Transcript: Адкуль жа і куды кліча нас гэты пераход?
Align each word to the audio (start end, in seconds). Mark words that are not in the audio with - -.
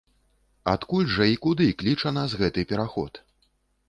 Адкуль 0.71 1.11
жа 1.15 1.27
і 1.33 1.37
куды 1.43 1.67
кліча 1.81 2.13
нас 2.15 2.33
гэты 2.39 2.65
пераход? 2.73 3.21